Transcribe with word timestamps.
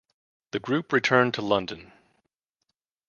The 0.49 0.59
group 0.59 0.91
returned 0.91 1.35
to 1.35 1.43
London. 1.43 1.93